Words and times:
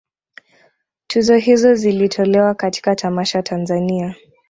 Tuzo 1.07 1.35
hizo 1.35 1.73
zilitolewa 1.75 2.55
katika 2.55 2.95
tamasha 2.95 3.43
Tanzania 3.43 4.15